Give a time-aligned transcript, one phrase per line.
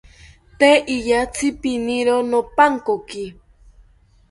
[0.59, 3.25] Tee iyatzi piniro nopankoki